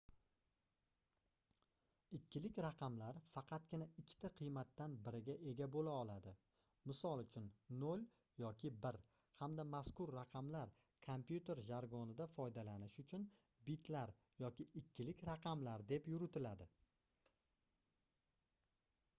ikkilik 2.17 2.55
raqamlar 2.65 3.17
faqatgina 3.33 3.87
ikkita 4.03 4.31
qiymatdan 4.39 4.95
biriga 5.07 5.35
ega 5.51 5.67
boʻla 5.75 5.93
oladi 6.05 6.33
misol 6.93 7.21
uchun 7.25 7.51
0 7.85 8.01
yoki 8.45 8.71
1 8.87 8.99
hamda 9.43 9.67
mazkur 9.75 10.15
raqamlar 10.17 10.73
kompyuter 11.11 11.63
jargonida 11.69 12.29
foydalanish 12.39 12.97
uchun 13.07 13.29
bitlar 13.71 14.15
yoki 14.45 14.69
ikkilik 14.85 15.25
raqamlar 15.33 15.85
deb 15.95 16.11
yuritiladi 16.17 16.71